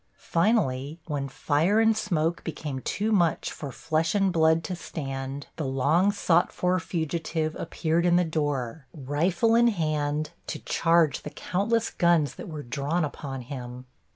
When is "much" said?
3.11-3.51